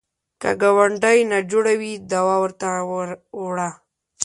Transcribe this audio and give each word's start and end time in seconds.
که 0.41 0.49
ګاونډی 0.61 1.19
ناجوړه 1.31 1.73
وي، 1.81 1.93
دوا 2.11 2.35
ورته 2.43 2.67
وړه 3.43 3.69